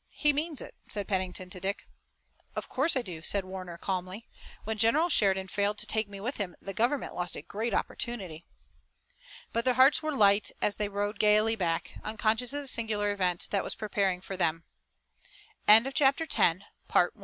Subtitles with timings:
[0.09, 1.87] He means it," said Pennington to Dick.
[2.55, 4.27] "Of course I do," said Warner calmly.
[4.63, 8.43] "When General Sheridan failed to take me with him, the government lost a great opportunity."
[9.53, 13.49] But their hearts were light and they rode gaily back, unconscious of the singular event
[13.51, 14.63] that was preparing for them.
[15.67, 16.19] The army of Early had
[16.89, 17.19] not been des